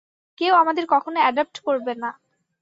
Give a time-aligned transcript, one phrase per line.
[0.37, 2.09] কেউ আমাদের কখনও এডপ্ট করবে না।